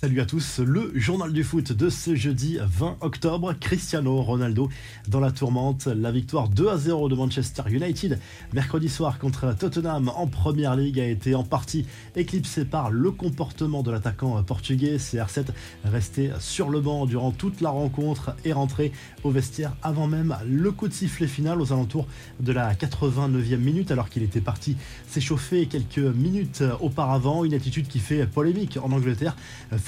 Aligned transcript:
Salut 0.00 0.22
à 0.22 0.24
tous, 0.24 0.60
le 0.60 0.92
journal 0.94 1.30
du 1.30 1.44
foot 1.44 1.72
de 1.74 1.90
ce 1.90 2.14
jeudi 2.14 2.56
20 2.58 2.96
octobre. 3.02 3.52
Cristiano 3.60 4.22
Ronaldo 4.22 4.70
dans 5.08 5.20
la 5.20 5.30
tourmente. 5.30 5.88
La 5.88 6.10
victoire 6.10 6.48
2 6.48 6.68
à 6.70 6.78
0 6.78 7.10
de 7.10 7.16
Manchester 7.16 7.64
United 7.68 8.18
mercredi 8.54 8.88
soir 8.88 9.18
contre 9.18 9.54
Tottenham 9.54 10.10
en 10.16 10.26
première 10.26 10.74
ligue 10.74 10.98
a 10.98 11.04
été 11.04 11.34
en 11.34 11.42
partie 11.42 11.84
éclipsée 12.16 12.64
par 12.64 12.90
le 12.90 13.10
comportement 13.10 13.82
de 13.82 13.90
l'attaquant 13.90 14.42
portugais. 14.42 14.96
CR7 14.96 15.48
resté 15.84 16.30
sur 16.38 16.70
le 16.70 16.80
banc 16.80 17.04
durant 17.04 17.30
toute 17.30 17.60
la 17.60 17.68
rencontre 17.68 18.34
et 18.46 18.54
rentré 18.54 18.92
au 19.22 19.30
vestiaire 19.30 19.76
avant 19.82 20.06
même 20.06 20.34
le 20.48 20.72
coup 20.72 20.88
de 20.88 20.94
sifflet 20.94 21.26
final 21.26 21.60
aux 21.60 21.74
alentours 21.74 22.06
de 22.40 22.52
la 22.52 22.72
89e 22.72 23.58
minute 23.58 23.90
alors 23.90 24.08
qu'il 24.08 24.22
était 24.22 24.40
parti 24.40 24.78
s'échauffer 25.08 25.66
quelques 25.66 25.98
minutes 25.98 26.64
auparavant. 26.80 27.44
Une 27.44 27.52
attitude 27.52 27.86
qui 27.86 27.98
fait 27.98 28.26
polémique 28.26 28.78
en 28.82 28.92
Angleterre 28.92 29.36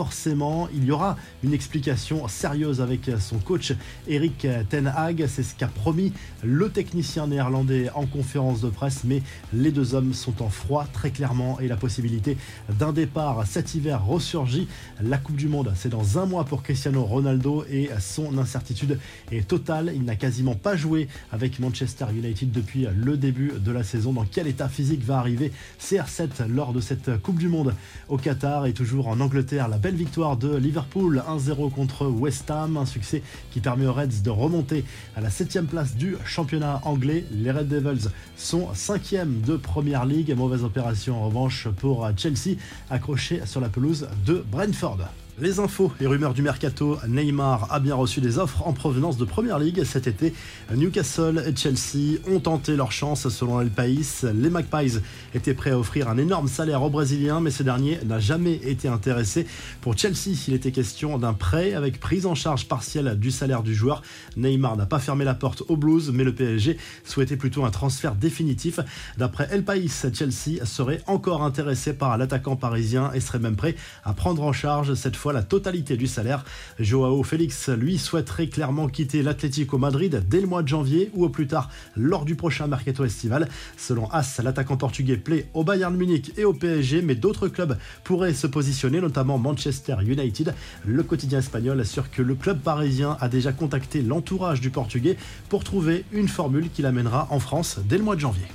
forcément, 0.00 0.66
il 0.74 0.84
y 0.86 0.92
aura 0.92 1.18
une 1.44 1.52
explication 1.52 2.26
sérieuse 2.26 2.80
avec 2.80 3.10
son 3.20 3.36
coach 3.36 3.74
Eric 4.08 4.46
Ten 4.70 4.86
Hag. 4.86 5.26
C'est 5.28 5.42
ce 5.42 5.54
qu'a 5.54 5.66
promis 5.66 6.14
le 6.42 6.70
technicien 6.70 7.26
néerlandais 7.26 7.90
en 7.94 8.06
conférence 8.06 8.62
de 8.62 8.70
presse. 8.70 9.04
Mais 9.04 9.20
les 9.52 9.70
deux 9.70 9.94
hommes 9.94 10.14
sont 10.14 10.40
en 10.40 10.48
froid 10.48 10.86
très 10.90 11.10
clairement 11.10 11.60
et 11.60 11.68
la 11.68 11.76
possibilité 11.76 12.38
d'un 12.78 12.94
départ 12.94 13.46
cet 13.46 13.74
hiver 13.74 14.02
ressurgit. 14.02 14.68
La 15.02 15.18
Coupe 15.18 15.36
du 15.36 15.48
Monde, 15.48 15.70
c'est 15.76 15.90
dans 15.90 16.18
un 16.18 16.24
mois 16.24 16.44
pour 16.44 16.62
Cristiano 16.62 17.04
Ronaldo 17.04 17.66
et 17.70 17.90
son 17.98 18.38
incertitude 18.38 18.98
est 19.30 19.46
totale. 19.46 19.92
Il 19.94 20.04
n'a 20.04 20.16
quasiment 20.16 20.54
pas 20.54 20.76
joué 20.76 21.08
avec 21.30 21.58
Manchester 21.58 22.06
United 22.10 22.50
depuis 22.50 22.86
le 22.96 23.18
début 23.18 23.52
de 23.62 23.70
la 23.70 23.84
saison. 23.84 24.14
Dans 24.14 24.24
quel 24.24 24.46
état 24.46 24.70
physique 24.70 25.04
va 25.04 25.18
arriver 25.18 25.52
CR7 25.78 26.48
lors 26.48 26.72
de 26.72 26.80
cette 26.80 27.20
Coupe 27.20 27.38
du 27.38 27.48
Monde 27.48 27.74
au 28.08 28.16
Qatar? 28.16 28.64
Et 28.64 28.72
toujours 28.72 29.08
en 29.08 29.20
Angleterre 29.20 29.68
La 29.68 29.76
victoire 29.94 30.36
de 30.36 30.54
Liverpool 30.54 31.22
1-0 31.28 31.70
contre 31.70 32.06
West 32.06 32.50
Ham, 32.50 32.76
un 32.76 32.86
succès 32.86 33.22
qui 33.50 33.60
permet 33.60 33.86
aux 33.86 33.92
Reds 33.92 34.22
de 34.22 34.30
remonter 34.30 34.84
à 35.16 35.20
la 35.20 35.30
7 35.30 35.66
place 35.66 35.96
du 35.96 36.16
championnat 36.24 36.80
anglais. 36.84 37.24
Les 37.32 37.50
Red 37.50 37.68
Devils 37.68 38.08
sont 38.36 38.68
5e 38.74 39.40
de 39.42 39.56
Première 39.56 40.04
League, 40.04 40.34
mauvaise 40.36 40.64
opération 40.64 41.22
en 41.22 41.26
revanche 41.26 41.68
pour 41.68 42.08
Chelsea, 42.16 42.56
accroché 42.90 43.42
sur 43.46 43.60
la 43.60 43.68
pelouse 43.68 44.08
de 44.26 44.44
Brentford. 44.50 44.98
Les 45.40 45.58
infos 45.58 45.90
et 46.02 46.06
rumeurs 46.06 46.34
du 46.34 46.42
mercato, 46.42 46.98
Neymar 47.08 47.68
a 47.70 47.80
bien 47.80 47.94
reçu 47.94 48.20
des 48.20 48.38
offres 48.38 48.66
en 48.66 48.74
provenance 48.74 49.16
de 49.16 49.24
Première 49.24 49.58
League 49.58 49.82
cet 49.84 50.06
été. 50.06 50.34
Newcastle 50.70 51.42
et 51.46 51.56
Chelsea 51.56 52.18
ont 52.30 52.40
tenté 52.40 52.76
leur 52.76 52.92
chance 52.92 53.26
selon 53.30 53.58
El 53.58 53.70
País. 53.70 54.26
Les 54.34 54.50
Magpies 54.50 54.98
étaient 55.34 55.54
prêts 55.54 55.70
à 55.70 55.78
offrir 55.78 56.10
un 56.10 56.18
énorme 56.18 56.46
salaire 56.46 56.82
au 56.82 56.90
Brésilien, 56.90 57.40
mais 57.40 57.50
ce 57.50 57.62
dernier 57.62 57.98
n'a 58.04 58.18
jamais 58.18 58.56
été 58.56 58.86
intéressé. 58.86 59.46
Pour 59.80 59.96
Chelsea, 59.96 60.36
il 60.46 60.52
était 60.52 60.72
question 60.72 61.16
d'un 61.16 61.32
prêt 61.32 61.72
avec 61.72 62.00
prise 62.00 62.26
en 62.26 62.34
charge 62.34 62.68
partielle 62.68 63.18
du 63.18 63.30
salaire 63.30 63.62
du 63.62 63.74
joueur. 63.74 64.02
Neymar 64.36 64.76
n'a 64.76 64.84
pas 64.84 64.98
fermé 64.98 65.24
la 65.24 65.34
porte 65.34 65.62
aux 65.68 65.76
Blues, 65.78 66.10
mais 66.12 66.24
le 66.24 66.34
PSG 66.34 66.76
souhaitait 67.02 67.38
plutôt 67.38 67.64
un 67.64 67.70
transfert 67.70 68.14
définitif. 68.14 68.78
D'après 69.16 69.48
El 69.50 69.64
País, 69.64 69.90
Chelsea 70.12 70.62
serait 70.66 71.00
encore 71.06 71.42
intéressé 71.42 71.94
par 71.94 72.18
l'attaquant 72.18 72.56
parisien 72.56 73.10
et 73.14 73.20
serait 73.20 73.38
même 73.38 73.56
prêt 73.56 73.74
à 74.04 74.12
prendre 74.12 74.42
en 74.42 74.52
charge 74.52 74.92
cette 74.92 75.16
fois 75.16 75.29
la 75.32 75.42
totalité 75.42 75.96
du 75.96 76.06
salaire. 76.06 76.44
Joao 76.78 77.22
Félix, 77.22 77.68
lui, 77.68 77.98
souhaiterait 77.98 78.48
clairement 78.48 78.88
quitter 78.88 79.22
l'Atlético 79.22 79.78
Madrid 79.78 80.24
dès 80.28 80.40
le 80.40 80.46
mois 80.46 80.62
de 80.62 80.68
janvier 80.68 81.10
ou 81.14 81.24
au 81.24 81.28
plus 81.28 81.46
tard 81.46 81.70
lors 81.96 82.24
du 82.24 82.34
prochain 82.34 82.66
mercato 82.66 83.04
estival. 83.04 83.48
Selon 83.76 84.08
As, 84.10 84.40
l'attaquant 84.42 84.76
portugais 84.76 85.16
plaît 85.16 85.48
au 85.54 85.64
Bayern 85.64 85.96
Munich 85.96 86.32
et 86.36 86.44
au 86.44 86.52
PSG, 86.52 87.02
mais 87.02 87.14
d'autres 87.14 87.48
clubs 87.48 87.76
pourraient 88.04 88.34
se 88.34 88.46
positionner, 88.46 89.00
notamment 89.00 89.38
Manchester 89.38 89.96
United. 90.04 90.54
Le 90.86 91.02
quotidien 91.02 91.38
espagnol 91.38 91.80
assure 91.80 92.10
que 92.10 92.22
le 92.22 92.34
club 92.34 92.60
parisien 92.60 93.16
a 93.20 93.28
déjà 93.28 93.52
contacté 93.52 94.02
l'entourage 94.02 94.60
du 94.60 94.70
portugais 94.70 95.16
pour 95.48 95.64
trouver 95.64 96.04
une 96.12 96.28
formule 96.28 96.70
qui 96.70 96.82
l'amènera 96.82 97.28
en 97.30 97.38
France 97.38 97.78
dès 97.88 97.98
le 97.98 98.04
mois 98.04 98.16
de 98.16 98.20
janvier. 98.20 98.46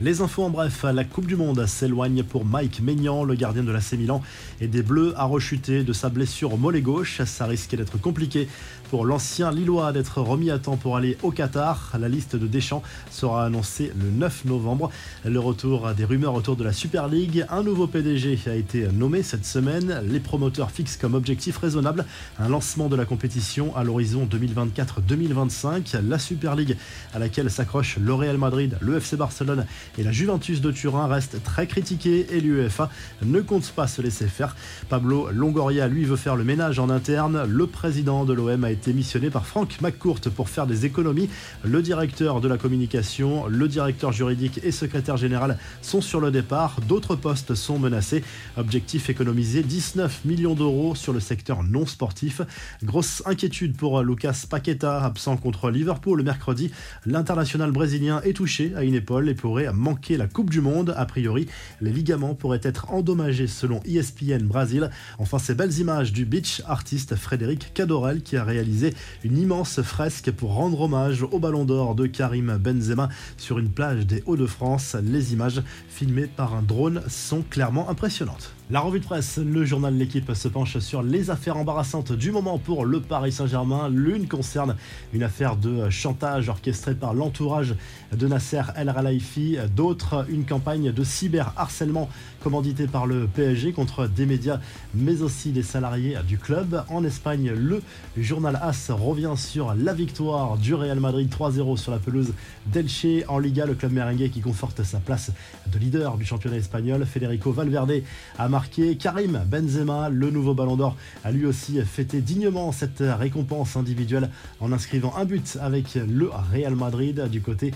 Les 0.00 0.22
infos 0.22 0.42
en 0.42 0.50
bref, 0.50 0.84
la 0.92 1.04
Coupe 1.04 1.26
du 1.26 1.36
Monde 1.36 1.66
s'éloigne 1.66 2.24
pour 2.24 2.44
Mike 2.44 2.80
Maignan, 2.82 3.22
le 3.22 3.36
gardien 3.36 3.62
de 3.62 3.70
l'AC 3.70 3.92
Milan, 3.92 4.22
et 4.60 4.66
des 4.66 4.82
Bleus 4.82 5.14
à 5.16 5.24
rechuter 5.24 5.84
de 5.84 5.92
sa 5.92 6.08
blessure 6.08 6.52
au 6.52 6.56
mollet 6.56 6.80
gauche. 6.80 7.22
Ça 7.22 7.46
risque 7.46 7.76
d'être 7.76 8.00
compliqué 8.00 8.48
pour 8.90 9.04
l'ancien 9.04 9.52
Lillois 9.52 9.92
d'être 9.92 10.20
remis 10.20 10.50
à 10.50 10.58
temps 10.58 10.76
pour 10.76 10.96
aller 10.96 11.16
au 11.22 11.30
Qatar. 11.30 11.92
La 11.98 12.08
liste 12.08 12.34
de 12.34 12.48
Deschamps 12.48 12.82
sera 13.10 13.44
annoncée 13.44 13.92
le 14.00 14.10
9 14.10 14.46
novembre. 14.46 14.90
Le 15.24 15.38
retour 15.38 15.88
des 15.94 16.04
rumeurs 16.04 16.34
autour 16.34 16.56
de 16.56 16.64
la 16.64 16.72
Super 16.72 17.08
League. 17.08 17.46
Un 17.48 17.62
nouveau 17.62 17.86
PDG 17.86 18.38
a 18.46 18.54
été 18.54 18.88
nommé 18.92 19.22
cette 19.22 19.46
semaine. 19.46 20.02
Les 20.08 20.20
promoteurs 20.20 20.72
fixent 20.72 20.96
comme 20.96 21.14
objectif 21.14 21.56
raisonnable 21.58 22.04
un 22.40 22.48
lancement 22.48 22.88
de 22.88 22.96
la 22.96 23.04
compétition 23.04 23.74
à 23.76 23.84
l'horizon 23.84 24.28
2024-2025. 24.30 26.00
La 26.02 26.18
Super 26.18 26.56
League 26.56 26.76
à 27.14 27.20
laquelle 27.20 27.50
s'accroche 27.50 27.96
le 27.98 28.12
Real 28.12 28.38
Madrid, 28.38 28.76
le 28.80 28.96
FC 28.96 29.16
Barcelone 29.16 29.66
et 29.98 30.02
la 30.02 30.12
Juventus 30.12 30.60
de 30.60 30.70
Turin 30.70 31.06
reste 31.06 31.42
très 31.42 31.66
critiquée 31.66 32.26
et 32.32 32.40
l'UEFA 32.40 32.90
ne 33.22 33.40
compte 33.40 33.70
pas 33.70 33.86
se 33.86 34.02
laisser 34.02 34.26
faire. 34.26 34.56
Pablo 34.88 35.28
Longoria, 35.30 35.88
lui, 35.88 36.04
veut 36.04 36.16
faire 36.16 36.36
le 36.36 36.44
ménage 36.44 36.78
en 36.78 36.90
interne. 36.90 37.44
Le 37.48 37.66
président 37.66 38.24
de 38.24 38.32
l'OM 38.32 38.64
a 38.64 38.70
été 38.70 38.92
missionné 38.92 39.30
par 39.30 39.46
Franck 39.46 39.80
McCourt 39.80 40.20
pour 40.34 40.48
faire 40.48 40.66
des 40.66 40.86
économies. 40.86 41.28
Le 41.64 41.82
directeur 41.82 42.40
de 42.40 42.48
la 42.48 42.58
communication, 42.58 43.46
le 43.46 43.68
directeur 43.68 44.12
juridique 44.12 44.60
et 44.62 44.72
secrétaire 44.72 45.16
général 45.16 45.58
sont 45.82 46.00
sur 46.00 46.20
le 46.20 46.30
départ. 46.30 46.80
D'autres 46.88 47.16
postes 47.16 47.54
sont 47.54 47.78
menacés. 47.78 48.24
Objectif 48.56 49.10
économiser 49.10 49.62
19 49.62 50.24
millions 50.24 50.54
d'euros 50.54 50.94
sur 50.94 51.12
le 51.12 51.20
secteur 51.20 51.62
non 51.62 51.86
sportif. 51.86 52.40
Grosse 52.82 53.22
inquiétude 53.26 53.76
pour 53.76 54.02
Lucas 54.02 54.44
Paqueta, 54.48 55.04
absent 55.04 55.36
contre 55.36 55.70
Liverpool 55.70 56.18
le 56.18 56.24
mercredi. 56.24 56.70
L'international 57.06 57.70
brésilien 57.70 58.20
est 58.22 58.34
touché 58.34 58.72
à 58.76 58.84
une 58.84 58.94
épaule 58.94 59.28
et 59.28 59.34
pourrait 59.34 59.66
manquer 59.74 60.16
la 60.16 60.26
Coupe 60.26 60.50
du 60.50 60.60
Monde. 60.60 60.94
A 60.96 61.04
priori, 61.06 61.46
les 61.80 61.92
ligaments 61.92 62.34
pourraient 62.34 62.60
être 62.62 62.90
endommagés 62.90 63.46
selon 63.46 63.80
ESPN 63.84 64.44
Brésil. 64.44 64.90
Enfin, 65.18 65.38
ces 65.38 65.54
belles 65.54 65.78
images 65.78 66.12
du 66.12 66.24
beach 66.24 66.62
artiste 66.66 67.16
Frédéric 67.16 67.72
Cadorel 67.74 68.22
qui 68.22 68.36
a 68.36 68.44
réalisé 68.44 68.94
une 69.24 69.38
immense 69.38 69.82
fresque 69.82 70.30
pour 70.30 70.54
rendre 70.54 70.80
hommage 70.80 71.22
au 71.22 71.38
ballon 71.38 71.64
d'or 71.64 71.94
de 71.94 72.06
Karim 72.06 72.56
Benzema 72.56 73.08
sur 73.36 73.58
une 73.58 73.70
plage 73.70 74.06
des 74.06 74.22
Hauts-de-France. 74.26 74.96
Les 75.02 75.32
images 75.32 75.62
filmées 75.88 76.26
par 76.26 76.54
un 76.54 76.62
drone 76.62 77.02
sont 77.08 77.42
clairement 77.42 77.88
impressionnantes. 77.90 78.54
La 78.70 78.80
revue 78.80 78.98
de 78.98 79.04
presse, 79.04 79.36
le 79.36 79.66
journal 79.66 79.94
L'équipe 79.94 80.32
se 80.32 80.48
penche 80.48 80.78
sur 80.78 81.02
les 81.02 81.28
affaires 81.28 81.58
embarrassantes 81.58 82.12
du 82.12 82.30
moment 82.30 82.56
pour 82.56 82.86
le 82.86 82.98
Paris 83.00 83.30
Saint-Germain. 83.30 83.90
L'une 83.90 84.26
concerne 84.26 84.76
une 85.12 85.22
affaire 85.22 85.56
de 85.56 85.90
chantage 85.90 86.48
orchestrée 86.48 86.94
par 86.94 87.12
l'entourage 87.12 87.74
de 88.16 88.26
Nasser 88.26 88.62
El 88.74 88.90
Khelaifi. 88.90 89.58
D'autres, 89.76 90.24
une 90.30 90.46
campagne 90.46 90.92
de 90.92 91.04
cyberharcèlement 91.04 92.08
commanditée 92.42 92.86
par 92.86 93.06
le 93.06 93.26
PSG 93.26 93.72
contre 93.72 94.06
des 94.06 94.24
médias, 94.24 94.60
mais 94.94 95.20
aussi 95.20 95.52
des 95.52 95.62
salariés 95.62 96.16
du 96.26 96.38
club. 96.38 96.84
En 96.88 97.04
Espagne, 97.04 97.52
le 97.54 97.82
journal 98.16 98.58
AS 98.62 98.90
revient 98.90 99.34
sur 99.36 99.74
la 99.74 99.92
victoire 99.92 100.56
du 100.56 100.72
Real 100.72 101.00
Madrid 101.00 101.30
3-0 101.30 101.76
sur 101.76 101.92
la 101.92 101.98
pelouse 101.98 102.32
d'Elche. 102.64 103.26
En 103.28 103.38
Liga, 103.38 103.66
le 103.66 103.74
club 103.74 103.92
merengue 103.92 104.30
qui 104.30 104.40
conforte 104.40 104.82
sa 104.84 105.00
place 105.00 105.32
de 105.66 105.78
leader 105.78 106.16
du 106.16 106.24
championnat 106.24 106.56
espagnol. 106.56 107.04
Federico 107.04 107.52
Valverde 107.52 108.02
a 108.38 108.53
marqué. 108.54 108.96
Karim 108.96 109.42
Benzema, 109.50 110.08
le 110.10 110.30
nouveau 110.30 110.54
ballon 110.54 110.76
d'or, 110.76 110.94
a 111.24 111.32
lui 111.32 111.44
aussi 111.44 111.80
fêté 111.82 112.20
dignement 112.20 112.70
cette 112.70 113.02
récompense 113.02 113.74
individuelle 113.74 114.30
en 114.60 114.70
inscrivant 114.70 115.12
un 115.16 115.24
but 115.24 115.58
avec 115.60 115.96
le 115.96 116.30
Real 116.52 116.76
Madrid. 116.76 117.28
Du 117.32 117.40
côté 117.40 117.74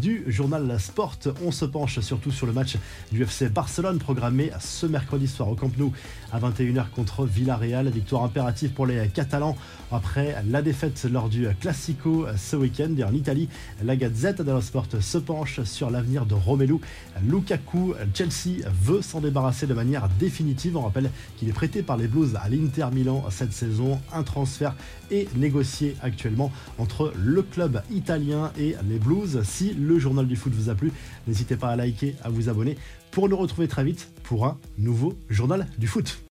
du 0.00 0.22
journal 0.28 0.78
Sport, 0.78 1.18
on 1.44 1.50
se 1.50 1.64
penche 1.64 1.98
surtout 1.98 2.30
sur 2.30 2.46
le 2.46 2.52
match 2.52 2.76
du 3.10 3.24
FC 3.24 3.48
Barcelone 3.48 3.98
programmé 3.98 4.52
ce 4.60 4.86
mercredi 4.86 5.26
soir 5.26 5.48
au 5.48 5.56
Camp 5.56 5.76
Nou 5.76 5.92
à 6.30 6.38
21h 6.38 6.90
contre 6.90 7.26
Villarreal. 7.26 7.88
Victoire 7.88 8.22
impérative 8.22 8.70
pour 8.70 8.86
les 8.86 9.08
Catalans 9.08 9.56
après 9.90 10.36
la 10.48 10.62
défaite 10.62 11.08
lors 11.10 11.28
du 11.28 11.48
Classico 11.58 12.26
ce 12.36 12.54
week-end. 12.54 12.94
En 13.04 13.12
Italie, 13.12 13.48
la 13.82 13.96
Gazette 13.96 14.42
dello 14.42 14.60
Sport 14.60 14.86
se 15.00 15.18
penche 15.18 15.64
sur 15.64 15.90
l'avenir 15.90 16.24
de 16.24 16.34
Romelu 16.34 16.76
Lukaku. 17.20 17.94
Chelsea 18.14 18.64
veut 18.80 19.02
s'en 19.02 19.20
débarrasser 19.20 19.66
de 19.66 19.74
manière 19.74 20.08
définitive. 20.20 20.76
On 20.76 20.82
rappelle 20.82 21.10
qu'il 21.36 21.48
est 21.48 21.52
prêté 21.52 21.82
par 21.82 21.96
les 21.96 22.06
Blues 22.06 22.36
à 22.40 22.48
l'Inter 22.48 22.86
Milan 22.92 23.24
cette 23.30 23.52
saison. 23.52 24.00
Un 24.12 24.22
transfert 24.22 24.76
est 25.10 25.34
négocié 25.36 25.96
actuellement 26.02 26.52
entre 26.78 27.12
le 27.16 27.42
club 27.42 27.82
italien 27.90 28.52
et 28.58 28.76
les 28.88 28.98
Blues. 28.98 29.42
Si 29.44 29.74
le 29.74 29.98
journal 29.98 30.26
du 30.26 30.36
foot 30.36 30.52
vous 30.52 30.68
a 30.68 30.74
plu, 30.74 30.92
n'hésitez 31.26 31.56
pas 31.56 31.68
à 31.70 31.76
liker, 31.76 32.14
à 32.22 32.28
vous 32.28 32.48
abonner 32.48 32.76
pour 33.10 33.28
nous 33.28 33.36
retrouver 33.36 33.66
très 33.66 33.84
vite 33.84 34.08
pour 34.22 34.46
un 34.46 34.58
nouveau 34.78 35.14
journal 35.28 35.66
du 35.78 35.86
foot. 35.86 36.18